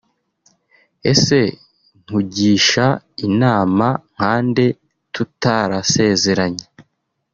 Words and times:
Ese 1.11 1.39
nkugisha 2.01 2.85
inama 3.27 3.87
nkande 4.13 4.65
tutarasezeranye 5.13 6.65